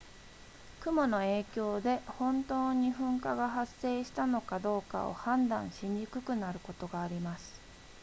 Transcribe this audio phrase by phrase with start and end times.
[0.83, 7.61] 雲の影響で本当に噴火が発生したのかどうかを判断しにくくなることがあります